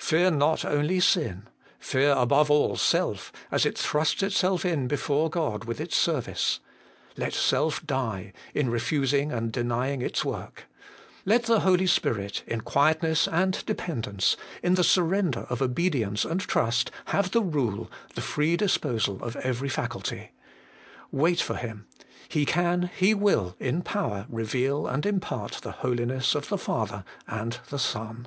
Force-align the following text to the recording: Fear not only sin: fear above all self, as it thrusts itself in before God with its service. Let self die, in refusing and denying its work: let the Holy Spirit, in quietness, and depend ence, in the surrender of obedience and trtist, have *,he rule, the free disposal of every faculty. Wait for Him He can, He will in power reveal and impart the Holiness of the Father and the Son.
Fear 0.00 0.30
not 0.30 0.64
only 0.64 1.00
sin: 1.00 1.48
fear 1.78 2.12
above 2.12 2.50
all 2.50 2.76
self, 2.76 3.30
as 3.50 3.66
it 3.66 3.76
thrusts 3.76 4.22
itself 4.22 4.64
in 4.64 4.88
before 4.88 5.28
God 5.28 5.64
with 5.64 5.82
its 5.82 5.96
service. 5.96 6.60
Let 7.18 7.34
self 7.34 7.84
die, 7.84 8.32
in 8.54 8.70
refusing 8.70 9.32
and 9.32 9.52
denying 9.52 10.00
its 10.00 10.24
work: 10.24 10.64
let 11.26 11.42
the 11.42 11.60
Holy 11.60 11.86
Spirit, 11.86 12.42
in 12.46 12.62
quietness, 12.62 13.28
and 13.30 13.62
depend 13.66 14.06
ence, 14.06 14.38
in 14.62 14.76
the 14.76 14.84
surrender 14.84 15.40
of 15.50 15.60
obedience 15.60 16.24
and 16.24 16.40
trtist, 16.40 16.88
have 17.06 17.30
*,he 17.34 17.38
rule, 17.40 17.90
the 18.14 18.22
free 18.22 18.56
disposal 18.56 19.22
of 19.22 19.36
every 19.36 19.68
faculty. 19.68 20.30
Wait 21.12 21.40
for 21.42 21.56
Him 21.56 21.86
He 22.28 22.46
can, 22.46 22.88
He 22.96 23.12
will 23.12 23.56
in 23.58 23.82
power 23.82 24.24
reveal 24.30 24.86
and 24.86 25.04
impart 25.04 25.58
the 25.60 25.72
Holiness 25.82 26.34
of 26.34 26.48
the 26.48 26.56
Father 26.56 27.04
and 27.26 27.58
the 27.68 27.78
Son. 27.80 28.26